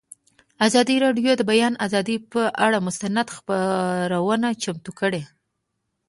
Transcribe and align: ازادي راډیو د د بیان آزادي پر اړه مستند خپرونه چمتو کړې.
ازادي 0.67 0.95
راډیو 1.05 1.31
د 1.35 1.37
د 1.39 1.41
بیان 1.51 1.73
آزادي 1.85 2.15
پر 2.31 2.45
اړه 2.65 2.77
مستند 2.87 3.27
خپرونه 3.35 4.47
چمتو 4.63 4.91
کړې. 4.99 5.21